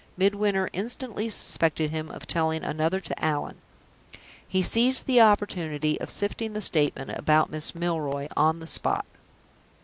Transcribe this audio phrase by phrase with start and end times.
[0.17, 3.57] Midwinter instantly suspected him of telling another to Allan.
[4.47, 9.05] He seized the opportunity of sifting the statement about Miss Milroy on the spot.